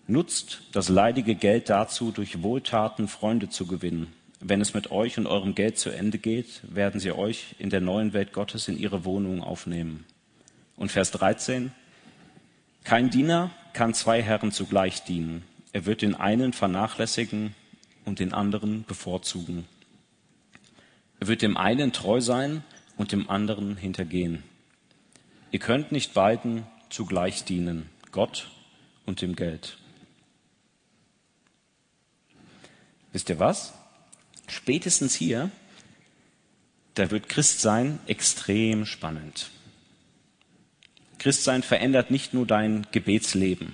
[0.07, 5.27] nutzt das leidige Geld dazu, durch Wohltaten Freunde zu gewinnen wenn es mit euch und
[5.27, 9.03] eurem Geld zu Ende geht, werden sie euch in der neuen Welt Gottes in ihre
[9.03, 10.05] Wohnung aufnehmen.
[10.75, 11.71] Und Vers 13.
[12.83, 15.43] Kein Diener kann zwei Herren zugleich dienen.
[15.73, 17.55] Er wird den einen vernachlässigen
[18.05, 19.65] und den anderen bevorzugen.
[21.19, 22.63] Er wird dem einen treu sein
[22.95, 24.43] und dem anderen hintergehen.
[25.51, 28.49] Ihr könnt nicht beiden zugleich dienen, Gott
[29.05, 29.77] und dem Geld.
[33.11, 33.73] Wisst ihr was?
[34.47, 35.51] Spätestens hier,
[36.95, 39.49] da wird Christsein extrem spannend.
[41.19, 43.73] Christsein verändert nicht nur dein Gebetsleben,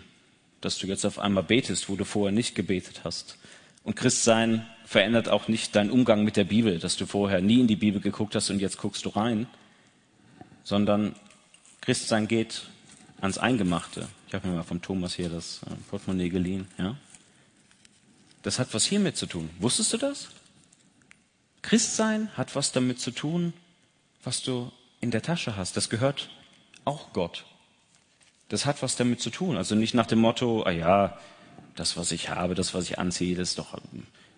[0.62, 3.38] dass du jetzt auf einmal betest, wo du vorher nicht gebetet hast.
[3.84, 7.68] Und Christsein verändert auch nicht deinen Umgang mit der Bibel, dass du vorher nie in
[7.68, 9.48] die Bibel geguckt hast und jetzt guckst du rein,
[10.64, 11.16] sondern
[11.82, 12.64] Christsein geht
[13.20, 14.08] ans Eingemachte.
[14.28, 16.68] Ich habe mir mal vom Thomas hier das äh, Portemonnaie geliehen.
[16.78, 16.98] Ja?
[18.42, 19.50] Das hat was hiermit zu tun.
[19.60, 20.30] Wusstest du das?
[21.64, 23.54] Christsein hat was damit zu tun,
[24.24, 24.72] was du
[25.02, 25.76] in der Tasche hast.
[25.76, 26.30] Das gehört
[26.86, 27.46] auch Gott.
[28.50, 29.58] Das hat was damit zu tun.
[29.58, 31.18] Also nicht nach dem Motto, ah ja,
[31.76, 33.80] das, was ich habe, das, was ich anziehe, das doch,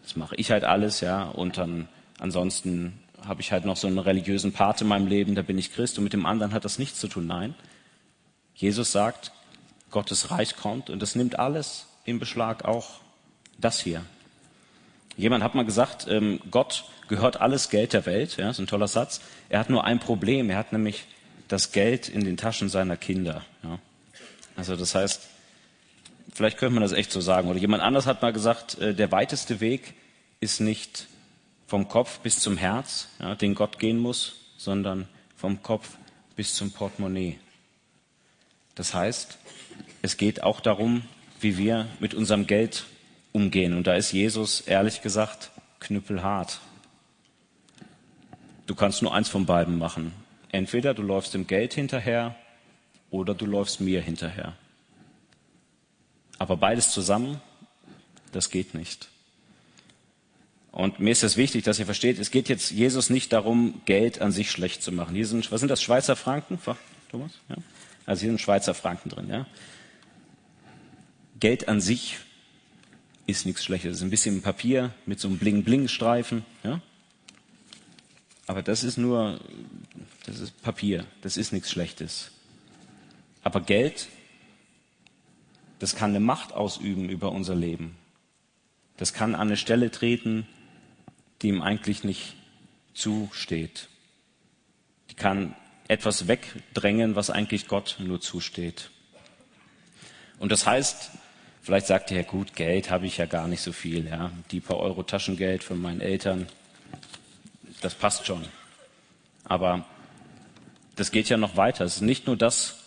[0.03, 1.23] das mache ich halt alles, ja.
[1.23, 5.41] Und dann ansonsten habe ich halt noch so einen religiösen Part in meinem Leben, da
[5.41, 7.27] bin ich Christ und mit dem anderen hat das nichts zu tun.
[7.27, 7.55] Nein.
[8.53, 9.31] Jesus sagt,
[9.91, 13.01] Gottes Reich kommt und das nimmt alles in Beschlag, auch
[13.57, 14.05] das hier.
[15.17, 18.38] Jemand hat mal gesagt, ähm, Gott gehört alles Geld der Welt.
[18.38, 19.21] Ja, ist ein toller Satz.
[19.49, 20.49] Er hat nur ein Problem.
[20.49, 21.06] Er hat nämlich
[21.47, 23.43] das Geld in den Taschen seiner Kinder.
[23.63, 23.80] Ja.
[24.56, 25.21] Also das heißt,
[26.34, 27.49] vielleicht könnte man das echt so sagen.
[27.49, 29.93] Oder jemand anders hat mal gesagt, äh, der weiteste Weg
[30.39, 31.08] ist nicht
[31.67, 35.97] vom Kopf bis zum Herz, ja, den Gott gehen muss, sondern vom Kopf
[36.36, 37.39] bis zum Portemonnaie.
[38.75, 39.38] Das heißt,
[40.01, 41.04] es geht auch darum,
[41.39, 42.86] wie wir mit unserem Geld
[43.36, 43.74] umgehen.
[43.74, 46.62] Und da ist Jesus, ehrlich gesagt, knüppelhart.
[48.65, 50.13] du kannst nur eins von beiden machen.
[50.52, 52.36] Entweder du läufst dem Geld hinterher
[53.12, 54.54] oder du läufst mir hinterher.
[56.39, 57.41] Aber beides zusammen,
[58.32, 59.10] das geht nicht.
[60.71, 64.19] Und mir ist es wichtig, dass ihr versteht, es geht jetzt Jesus nicht darum, Geld
[64.21, 65.15] an sich schlecht zu machen.
[65.15, 66.60] Hier sind, was sind das, Schweizer Franken,
[67.12, 67.32] Thomas?
[67.48, 67.56] Ja?
[68.06, 69.45] Also hier sind Schweizer Franken drin, ja.
[71.39, 72.17] Geld an sich
[73.27, 73.91] ist nichts Schlechtes.
[73.91, 76.81] Es ist ein bisschen Papier mit so einem Bling-Bling-Streifen, ja.
[78.47, 79.39] Aber das ist nur,
[80.25, 81.05] das ist Papier.
[81.21, 82.31] Das ist nichts Schlechtes.
[83.43, 84.07] Aber Geld,
[85.79, 87.95] das kann eine Macht ausüben über unser Leben.
[88.97, 90.47] Das kann an eine Stelle treten,
[91.41, 92.35] die ihm eigentlich nicht
[92.93, 93.89] zusteht.
[95.09, 95.55] Die kann
[95.88, 98.89] etwas wegdrängen, was eigentlich Gott nur zusteht.
[100.39, 101.11] Und das heißt,
[101.65, 104.30] vielleicht sagt ihr, ja gut, Geld habe ich ja gar nicht so viel, ja.
[104.51, 106.45] Die paar Euro Taschengeld von meinen Eltern,
[107.82, 108.45] das passt schon.
[109.45, 109.84] Aber
[110.95, 111.84] das geht ja noch weiter.
[111.84, 112.84] Es ist nicht nur das,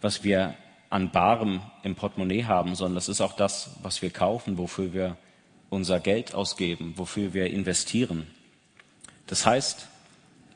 [0.00, 0.54] was wir
[0.90, 5.16] an Barem im Portemonnaie haben, sondern das ist auch das, was wir kaufen, wofür wir
[5.70, 8.26] unser Geld ausgeben, wofür wir investieren.
[9.28, 9.86] Das heißt,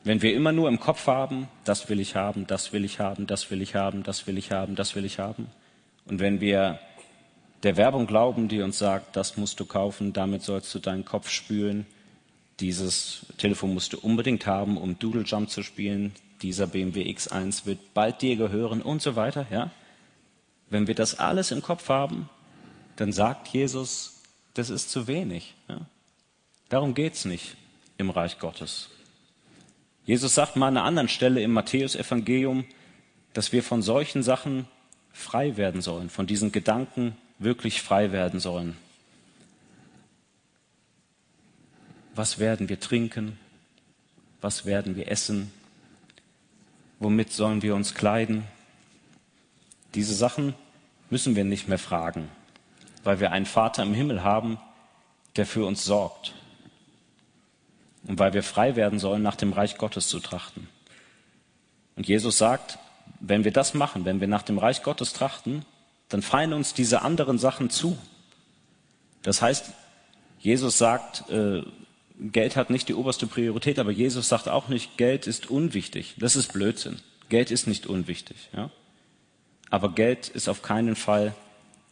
[0.03, 3.25] wenn wir immer nur im Kopf haben, das will ich haben, das will ich haben,
[3.25, 5.47] das will ich haben, das will ich haben, das will ich haben,
[6.05, 6.79] und wenn wir
[7.63, 11.29] der Werbung glauben, die uns sagt, das musst du kaufen, damit sollst du deinen Kopf
[11.29, 11.85] spülen,
[12.59, 17.93] dieses Telefon musst du unbedingt haben, um Doodle Jump zu spielen, dieser BMW X1 wird
[17.93, 19.71] bald dir gehören und so weiter, ja?
[20.69, 22.29] Wenn wir das alles im Kopf haben,
[22.95, 24.21] dann sagt Jesus,
[24.53, 25.55] das ist zu wenig.
[25.67, 25.81] Ja?
[26.69, 27.55] Darum geht's nicht
[27.97, 28.89] im Reich Gottes.
[30.05, 32.65] Jesus sagt mal an einer anderen Stelle im Matthäusevangelium,
[33.33, 34.67] dass wir von solchen Sachen
[35.11, 38.77] frei werden sollen, von diesen Gedanken wirklich frei werden sollen.
[42.15, 43.39] Was werden wir trinken?
[44.41, 45.51] Was werden wir essen?
[46.99, 48.43] Womit sollen wir uns kleiden?
[49.95, 50.53] Diese Sachen
[51.09, 52.29] müssen wir nicht mehr fragen,
[53.03, 54.57] weil wir einen Vater im Himmel haben,
[55.35, 56.33] der für uns sorgt
[58.07, 60.67] und weil wir frei werden sollen, nach dem Reich Gottes zu trachten.
[61.95, 62.79] Und Jesus sagt,
[63.19, 65.65] wenn wir das machen, wenn wir nach dem Reich Gottes trachten,
[66.09, 67.97] dann fallen uns diese anderen Sachen zu.
[69.23, 69.71] Das heißt,
[70.39, 71.63] Jesus sagt, äh,
[72.19, 76.15] Geld hat nicht die oberste Priorität, aber Jesus sagt auch nicht, Geld ist unwichtig.
[76.17, 76.99] Das ist Blödsinn.
[77.29, 78.49] Geld ist nicht unwichtig.
[78.55, 78.69] Ja?
[79.69, 81.33] Aber Geld ist auf keinen Fall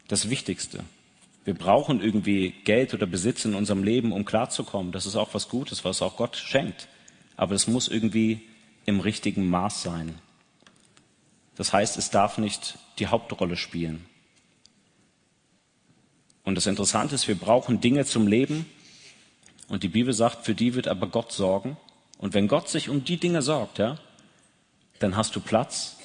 [0.07, 0.83] das Wichtigste.
[1.43, 4.91] Wir brauchen irgendwie Geld oder Besitz in unserem Leben, um klarzukommen.
[4.91, 6.87] Das ist auch was Gutes, was auch Gott schenkt.
[7.35, 8.41] Aber es muss irgendwie
[8.85, 10.19] im richtigen Maß sein.
[11.55, 14.05] Das heißt, es darf nicht die Hauptrolle spielen.
[16.43, 18.65] Und das Interessante ist, wir brauchen Dinge zum Leben.
[19.67, 21.77] Und die Bibel sagt, für die wird aber Gott sorgen.
[22.17, 23.97] Und wenn Gott sich um die Dinge sorgt, ja,
[24.99, 25.97] dann hast du Platz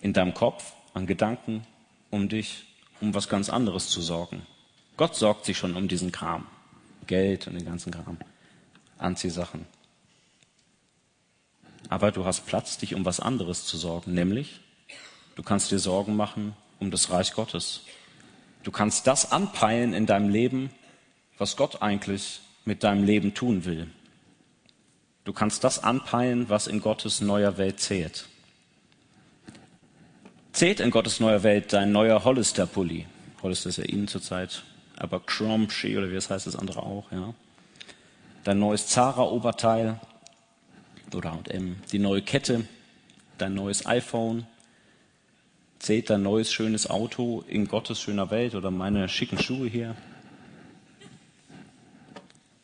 [0.00, 1.66] in deinem Kopf an Gedanken,
[2.10, 2.64] um dich
[3.00, 4.46] um was ganz anderes zu sorgen.
[4.96, 6.46] Gott sorgt sich schon um diesen Kram.
[7.06, 8.18] Geld und den ganzen Kram.
[8.98, 9.66] Anziehsachen.
[11.88, 14.60] Aber du hast Platz, dich um was anderes zu sorgen, nämlich
[15.34, 17.82] du kannst dir Sorgen machen um das Reich Gottes.
[18.62, 20.70] Du kannst das anpeilen in deinem Leben,
[21.38, 23.88] was Gott eigentlich mit deinem Leben tun will.
[25.24, 28.26] Du kannst das anpeilen, was in Gottes neuer Welt zählt.
[30.52, 33.06] Zählt in Gottes neuer Welt dein neuer Hollister-Pulli?
[33.42, 34.62] Hollister ist ja Ihnen zurzeit,
[34.96, 37.34] aber Cromschi oder wie es heißt das andere auch, ja.
[38.44, 39.98] Dein neues Zara-Oberteil
[41.14, 42.66] oder H&M, die neue Kette,
[43.38, 44.46] dein neues iPhone,
[45.84, 49.94] zählt dein neues schönes Auto in Gottes schöner Welt oder meine schicken Schuhe hier?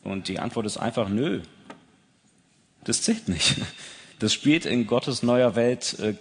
[0.03, 1.43] Und die Antwort ist einfach nö.
[2.85, 3.57] Das zählt nicht.
[4.19, 6.15] Das spielt in Gottes neuer Welt äh,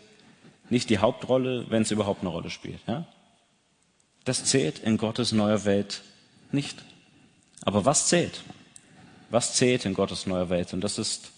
[0.70, 2.80] nicht die Hauptrolle, wenn es überhaupt eine Rolle spielt.
[2.88, 3.06] Ja?
[4.24, 6.02] Das zählt in Gottes neuer Welt
[6.52, 6.84] nicht.
[7.64, 8.42] Aber was zählt?
[9.30, 10.74] Was zählt in Gottes neuer Welt?
[10.74, 11.32] Und das ist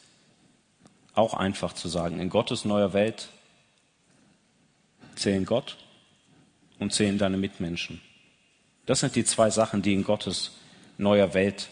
[1.14, 2.20] auch einfach zu sagen.
[2.20, 3.30] In Gottes neuer Welt
[5.22, 5.78] zählen Gott
[6.80, 8.02] und zählen deine Mitmenschen.
[8.86, 10.58] Das sind die zwei Sachen, die in Gottes
[10.98, 11.70] neuer Welt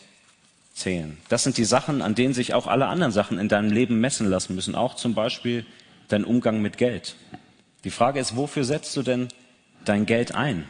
[0.74, 1.18] zählen.
[1.28, 4.30] Das sind die Sachen, an denen sich auch alle anderen Sachen in deinem Leben messen
[4.30, 4.76] lassen müssen.
[4.76, 5.66] Auch zum Beispiel
[6.08, 7.16] dein Umgang mit Geld.
[7.84, 9.28] Die Frage ist, wofür setzt du denn
[9.86, 10.68] dein Geld ein?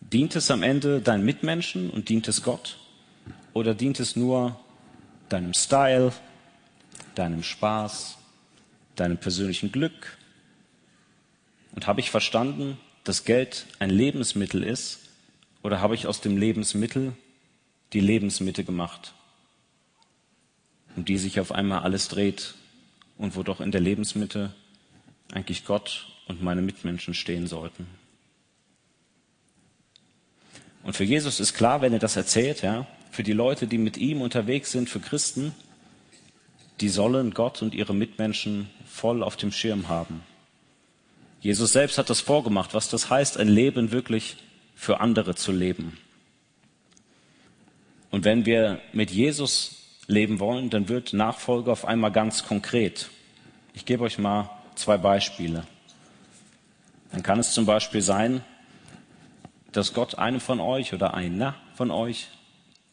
[0.00, 2.78] Dient es am Ende deinen Mitmenschen und dient es Gott?
[3.52, 4.58] Oder dient es nur
[5.28, 6.12] deinem Style,
[7.14, 8.18] deinem Spaß,
[8.96, 10.18] deinem persönlichen Glück?
[11.72, 15.00] Und habe ich verstanden, dass Geld ein Lebensmittel ist?
[15.62, 17.12] Oder habe ich aus dem Lebensmittel
[17.92, 19.14] die Lebensmitte gemacht?
[20.96, 22.54] um die sich auf einmal alles dreht
[23.16, 24.54] und wo doch in der Lebensmitte
[25.32, 27.86] eigentlich Gott und meine Mitmenschen stehen sollten.
[30.82, 33.96] Und für Jesus ist klar, wenn er das erzählt, ja, für die Leute, die mit
[33.96, 35.54] ihm unterwegs sind, für Christen,
[36.80, 40.22] die sollen Gott und ihre Mitmenschen voll auf dem Schirm haben.
[41.40, 44.36] Jesus selbst hat das vorgemacht, was das heißt, ein Leben wirklich
[44.74, 45.98] für andere zu leben.
[48.10, 49.76] Und wenn wir mit Jesus
[50.06, 53.08] leben wollen, dann wird Nachfolge auf einmal ganz konkret.
[53.72, 55.64] Ich gebe euch mal zwei Beispiele.
[57.12, 58.44] Dann kann es zum Beispiel sein,
[59.72, 62.28] dass Gott einem von euch oder einer von euch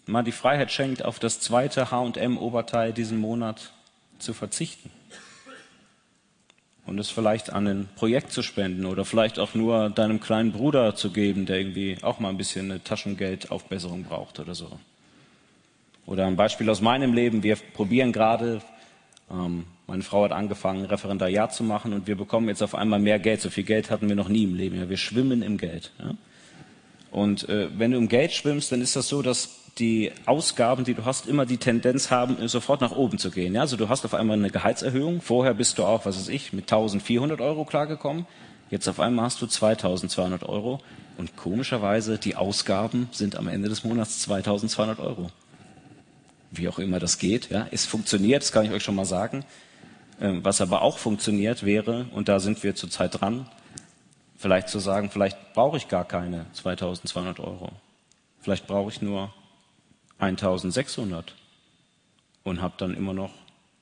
[0.06, 3.74] mal die Freiheit schenkt, auf das zweite H&M-Oberteil diesen Monat
[4.20, 4.90] zu verzichten.
[6.88, 10.96] Und es vielleicht an ein Projekt zu spenden oder vielleicht auch nur deinem kleinen Bruder
[10.96, 14.80] zu geben, der irgendwie auch mal ein bisschen eine Taschengeldaufbesserung braucht oder so.
[16.06, 17.44] Oder ein Beispiel aus meinem Leben.
[17.44, 18.62] Wir probieren gerade,
[19.30, 23.20] ähm, meine Frau hat angefangen, Referendariat zu machen und wir bekommen jetzt auf einmal mehr
[23.20, 23.42] Geld.
[23.42, 24.78] So viel Geld hatten wir noch nie im Leben.
[24.78, 25.92] Ja, wir schwimmen im Geld.
[26.00, 26.14] Ja?
[27.18, 29.50] Und äh, wenn du im Geld schwimmst, dann ist das so, dass
[29.80, 33.56] die Ausgaben, die du hast, immer die Tendenz haben, sofort nach oben zu gehen.
[33.56, 33.62] Ja?
[33.62, 35.22] Also du hast auf einmal eine Gehaltserhöhung.
[35.22, 38.28] Vorher bist du auch, was weiß ich, mit 1400 Euro klargekommen.
[38.70, 40.80] Jetzt auf einmal hast du 2200 Euro.
[41.18, 45.32] Und komischerweise, die Ausgaben sind am Ende des Monats 2200 Euro
[46.52, 47.50] wie auch immer das geht.
[47.50, 49.44] Ja, es funktioniert, das kann ich euch schon mal sagen.
[50.20, 53.48] Ähm, was aber auch funktioniert wäre, und da sind wir zurzeit dran,
[54.38, 57.72] vielleicht zu sagen, vielleicht brauche ich gar keine 2200 Euro.
[58.40, 59.34] Vielleicht brauche ich nur
[60.20, 61.36] 1600
[62.44, 63.34] und habe dann immer noch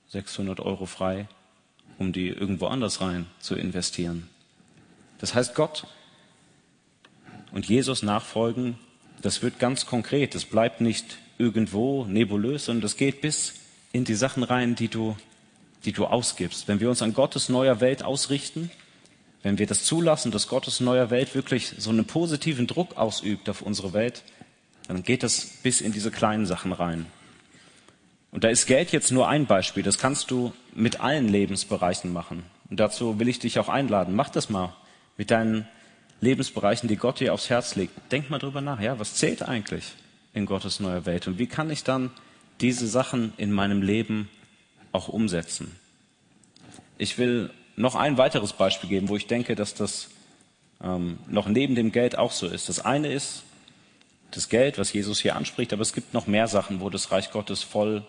[0.08, 1.28] 600 Euro frei,
[1.98, 4.30] um die irgendwo anders rein zu investieren.
[5.20, 5.88] Das heißt, Gott
[7.52, 8.78] und Jesus nachfolgen,
[9.22, 10.36] das wird ganz konkret.
[10.36, 13.56] Es bleibt nicht irgendwo nebulös, sondern das geht bis
[13.92, 15.16] in die Sachen rein, die du,
[15.86, 16.68] die du ausgibst.
[16.68, 18.72] Wenn wir uns an Gottes neuer Welt ausrichten,
[19.46, 23.62] wenn wir das zulassen, dass Gottes neuer Welt wirklich so einen positiven Druck ausübt auf
[23.62, 24.24] unsere Welt,
[24.88, 27.06] dann geht das bis in diese kleinen Sachen rein.
[28.32, 29.84] Und da ist Geld jetzt nur ein Beispiel.
[29.84, 32.42] Das kannst du mit allen Lebensbereichen machen.
[32.72, 34.16] Und dazu will ich dich auch einladen.
[34.16, 34.76] Mach das mal
[35.16, 35.68] mit deinen
[36.22, 37.94] Lebensbereichen, die Gott dir aufs Herz legt.
[38.12, 38.82] Denk mal drüber nach.
[38.82, 39.94] Ja, was zählt eigentlich?
[40.34, 41.28] in Gottes neuer Welt?
[41.28, 42.10] Und wie kann ich dann
[42.62, 44.28] diese Sachen in meinem Leben
[44.92, 45.76] auch umsetzen?
[46.98, 50.10] Ich will noch ein weiteres Beispiel geben, wo ich denke, dass das
[50.84, 52.70] ähm, noch neben dem Geld auch so ist.
[52.70, 53.44] Das eine ist
[54.32, 57.32] das Geld, was Jesus hier anspricht, aber es gibt noch mehr Sachen, wo das Reich
[57.32, 58.06] Gottes voll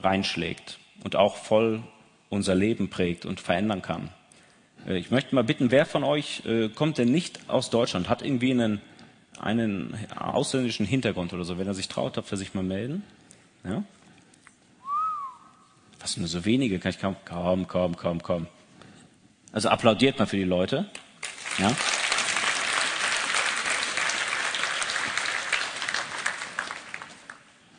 [0.00, 1.82] reinschlägt und auch voll
[2.28, 4.10] unser Leben prägt und verändern kann.
[4.86, 8.22] Äh, ich möchte mal bitten, wer von euch äh, kommt denn nicht aus Deutschland, hat
[8.22, 8.80] irgendwie einen
[9.40, 11.58] einen ausländischen Hintergrund oder so.
[11.58, 13.04] Wenn er sich traut, darf er sich mal melden.
[13.64, 13.84] Ja?
[16.08, 18.46] Was nur so wenige, kann ich kaum, kaum, kaum, kaum, kaum.
[19.52, 20.86] Also applaudiert mal für die Leute.
[21.58, 21.70] Ja?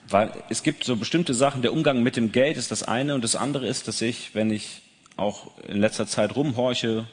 [0.09, 3.23] Weil es gibt so bestimmte Sachen, der Umgang mit dem Geld ist das eine und
[3.23, 4.83] das andere ist, dass ich, wenn ich
[5.15, 7.07] auch in letzter Zeit rumhorche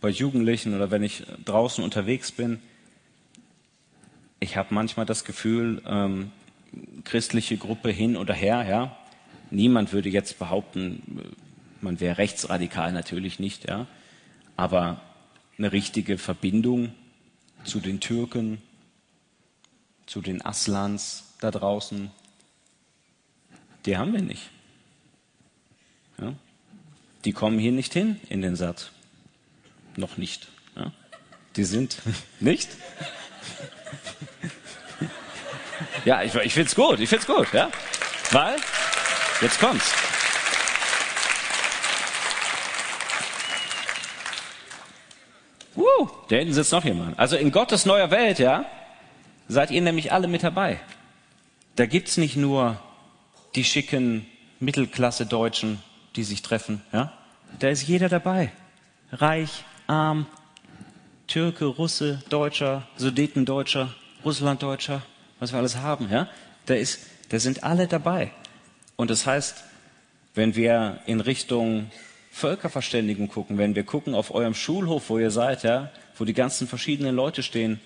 [0.00, 2.60] bei Jugendlichen oder wenn ich draußen unterwegs bin,
[4.40, 6.32] ich habe manchmal das Gefühl, ähm,
[7.04, 9.05] christliche Gruppe hin oder her, ja.
[9.50, 11.34] Niemand würde jetzt behaupten,
[11.80, 13.86] man wäre rechtsradikal, natürlich nicht, ja.
[14.56, 15.00] Aber
[15.58, 16.94] eine richtige Verbindung
[17.64, 18.60] zu den Türken,
[20.06, 22.10] zu den Aslans da draußen,
[23.84, 24.50] die haben wir nicht.
[26.20, 26.34] Ja?
[27.24, 28.90] Die kommen hier nicht hin in den Satz.
[29.96, 30.48] Noch nicht.
[30.76, 30.92] Ja?
[31.56, 31.98] Die sind
[32.40, 32.68] nicht.
[36.04, 37.70] Ja, ich, ich find's gut, ich find's gut, ja.
[38.30, 38.56] Weil,
[39.40, 39.92] jetzt kommt's.
[45.76, 47.18] Uh, da hinten sitzt noch jemand.
[47.18, 48.64] Also in Gottes neuer Welt, ja,
[49.48, 50.80] seid ihr nämlich alle mit dabei.
[51.76, 52.80] Da gibt's nicht nur
[53.54, 54.26] die schicken
[54.60, 55.82] Mittelklasse-Deutschen,
[56.16, 57.12] die sich treffen, ja.
[57.58, 58.50] Da ist jeder dabei.
[59.12, 60.26] Reich, arm,
[61.26, 65.02] Türke, Russe, Deutscher, Sudetendeutscher, Russlanddeutscher,
[65.38, 66.28] was wir alles haben, ja,
[66.66, 68.32] da ist, da sind alle dabei.
[68.96, 69.64] Und das heißt,
[70.34, 71.90] wenn wir in Richtung
[72.30, 76.66] Völkerverständigung gucken, wenn wir gucken auf eurem Schulhof, wo ihr seid, ja, wo die ganzen
[76.66, 77.80] verschiedenen Leute stehen,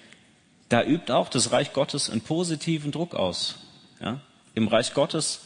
[0.69, 3.59] da übt auch das Reich Gottes einen positiven Druck aus.
[4.01, 4.21] Ja?
[4.55, 5.43] Im Reich Gottes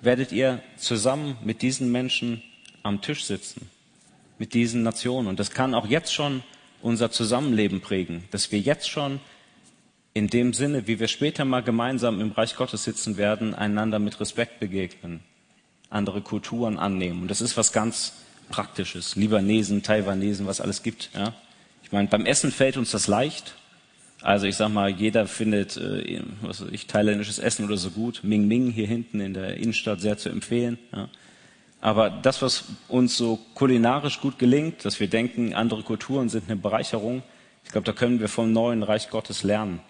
[0.00, 2.42] werdet ihr zusammen mit diesen Menschen
[2.82, 3.68] am Tisch sitzen,
[4.38, 5.28] mit diesen Nationen.
[5.28, 6.42] Und das kann auch jetzt schon
[6.82, 9.20] unser Zusammenleben prägen, dass wir jetzt schon
[10.12, 14.20] in dem Sinne, wie wir später mal gemeinsam im Reich Gottes sitzen werden, einander mit
[14.20, 15.20] Respekt begegnen,
[15.88, 17.22] andere Kulturen annehmen.
[17.22, 18.14] Und das ist was ganz
[18.50, 19.14] Praktisches.
[19.14, 21.10] Libanesen, Taiwanesen, was alles gibt.
[21.14, 21.34] Ja?
[21.84, 23.54] Ich meine, beim Essen fällt uns das leicht.
[24.22, 28.20] Also ich sag mal, jeder findet, äh, was weiß ich, thailändisches Essen oder so gut.
[28.22, 30.78] Ming Ming hier hinten in der Innenstadt sehr zu empfehlen.
[30.92, 31.08] Ja.
[31.80, 36.56] Aber das, was uns so kulinarisch gut gelingt, dass wir denken, andere Kulturen sind eine
[36.56, 37.22] Bereicherung,
[37.64, 39.80] ich glaube, da können wir vom neuen Reich Gottes lernen,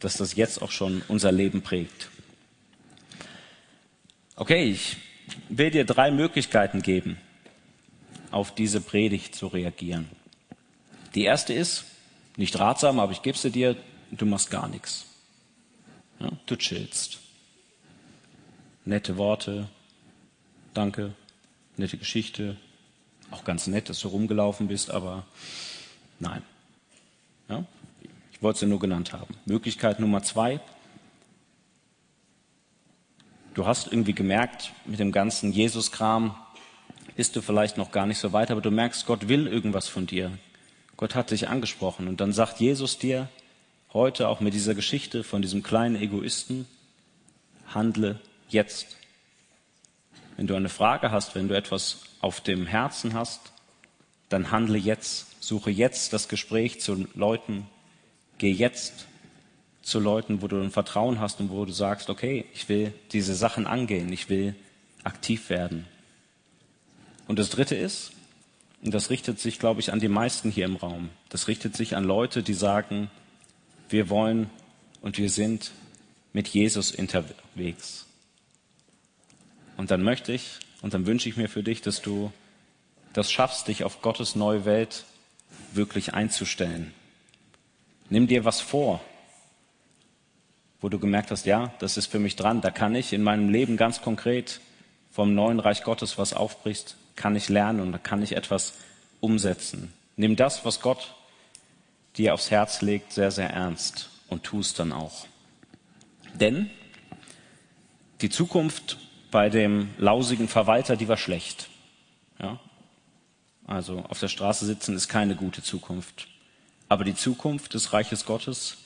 [0.00, 2.10] dass das jetzt auch schon unser Leben prägt.
[4.36, 4.96] Okay, ich
[5.48, 7.18] will dir drei Möglichkeiten geben,
[8.30, 10.08] auf diese Predigt zu reagieren.
[11.14, 11.86] Die erste ist,
[12.36, 13.76] nicht ratsam, aber ich gebe sie dir,
[14.10, 15.06] du machst gar nichts.
[16.20, 17.18] Ja, du chillst.
[18.84, 19.68] Nette Worte,
[20.74, 21.14] danke,
[21.76, 22.56] nette Geschichte,
[23.30, 25.24] auch ganz nett, dass du rumgelaufen bist, aber
[26.20, 26.42] nein.
[27.48, 27.64] Ja,
[28.36, 29.34] ich wollte sie nur genannt haben.
[29.46, 30.60] Möglichkeit Nummer zwei.
[33.54, 36.36] Du hast irgendwie gemerkt, mit dem ganzen Jesus-Kram
[37.16, 40.06] bist du vielleicht noch gar nicht so weit, aber du merkst, Gott will irgendwas von
[40.06, 40.36] dir.
[40.98, 42.08] Gott hat dich angesprochen.
[42.08, 43.30] Und dann sagt Jesus dir
[43.94, 46.66] heute auch mit dieser Geschichte von diesem kleinen Egoisten,
[47.72, 48.20] handle
[48.50, 48.98] jetzt.
[50.36, 53.52] Wenn du eine Frage hast, wenn du etwas auf dem Herzen hast,
[54.28, 55.42] dann handle jetzt.
[55.42, 57.66] Suche jetzt das Gespräch zu Leuten.
[58.38, 59.06] Geh jetzt
[59.82, 63.34] zu Leuten, wo du ein Vertrauen hast und wo du sagst, okay, ich will diese
[63.34, 64.54] Sachen angehen, ich will
[65.04, 65.86] aktiv werden.
[67.28, 68.12] Und das Dritte ist,
[68.82, 71.08] und das richtet sich, glaube ich, an die meisten hier im Raum.
[71.28, 73.10] Das richtet sich an Leute, die sagen,
[73.88, 74.50] wir wollen
[75.00, 75.70] und wir sind
[76.32, 78.06] mit Jesus unterwegs.
[79.76, 82.32] Und dann möchte ich und dann wünsche ich mir für dich, dass du
[83.12, 85.04] das schaffst, dich auf Gottes neue Welt
[85.72, 86.92] wirklich einzustellen.
[88.08, 89.00] Nimm dir was vor,
[90.80, 93.48] wo du gemerkt hast, ja, das ist für mich dran, da kann ich in meinem
[93.48, 94.60] Leben ganz konkret
[95.10, 98.74] vom neuen Reich Gottes was aufbrichst, kann ich lernen und da kann ich etwas
[99.20, 99.92] umsetzen.
[100.16, 101.14] Nimm das, was Gott
[102.16, 105.26] dir aufs Herz legt, sehr, sehr ernst und tu es dann auch.
[106.34, 106.70] Denn
[108.20, 108.98] die Zukunft
[109.30, 111.68] bei dem lausigen Verwalter, die war schlecht.
[112.40, 112.60] Ja?
[113.66, 116.28] Also auf der Straße sitzen ist keine gute Zukunft.
[116.88, 118.78] Aber die Zukunft des Reiches Gottes,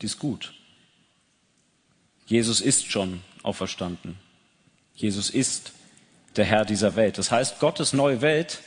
[0.00, 0.54] die ist gut.
[2.26, 4.18] Jesus ist schon auferstanden.
[4.94, 5.72] Jesus ist
[6.36, 7.18] der Herr dieser Welt.
[7.18, 8.60] Das heißt, Gottes neue Welt,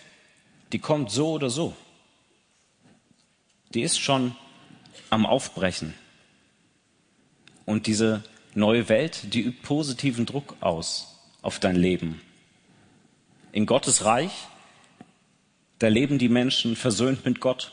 [0.71, 1.75] die kommt so oder so.
[3.73, 4.36] Die ist schon
[5.09, 5.93] am Aufbrechen.
[7.65, 8.23] Und diese
[8.53, 12.21] neue Welt, die übt positiven Druck aus auf dein Leben.
[13.51, 14.32] In Gottes Reich,
[15.80, 17.71] da leben die Menschen versöhnt mit Gott.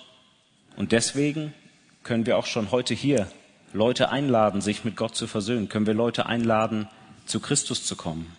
[0.76, 1.54] Und deswegen
[2.02, 3.30] können wir auch schon heute hier
[3.72, 5.68] Leute einladen, sich mit Gott zu versöhnen.
[5.68, 6.88] Können wir Leute einladen,
[7.26, 8.36] zu Christus zu kommen.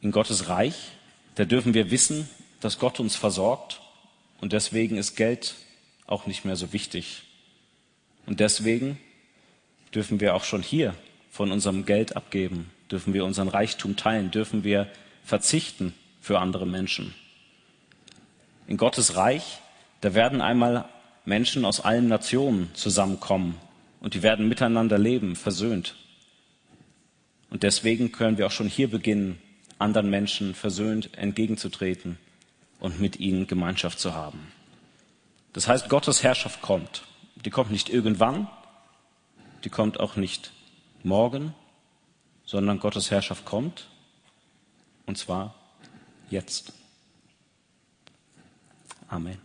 [0.00, 0.74] in Gottes Reich,
[1.34, 2.28] da dürfen wir wissen,
[2.60, 3.80] dass Gott uns versorgt
[4.40, 5.54] und deswegen ist Geld
[6.06, 7.22] auch nicht mehr so wichtig.
[8.26, 8.98] Und deswegen
[9.94, 10.94] dürfen wir auch schon hier
[11.30, 14.90] von unserem Geld abgeben, dürfen wir unseren Reichtum teilen, dürfen wir
[15.24, 17.14] verzichten für andere Menschen.
[18.70, 19.58] In Gottes Reich,
[20.00, 20.88] da werden einmal
[21.24, 23.58] Menschen aus allen Nationen zusammenkommen
[23.98, 25.96] und die werden miteinander leben, versöhnt.
[27.50, 29.42] Und deswegen können wir auch schon hier beginnen,
[29.80, 32.16] anderen Menschen versöhnt entgegenzutreten
[32.78, 34.52] und mit ihnen Gemeinschaft zu haben.
[35.52, 37.02] Das heißt, Gottes Herrschaft kommt.
[37.44, 38.46] Die kommt nicht irgendwann,
[39.64, 40.52] die kommt auch nicht
[41.02, 41.56] morgen,
[42.44, 43.88] sondern Gottes Herrschaft kommt,
[45.06, 45.56] und zwar
[46.30, 46.72] jetzt.
[49.12, 49.40] Amen.